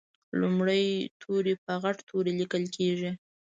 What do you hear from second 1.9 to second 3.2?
توري لیکل کیږي.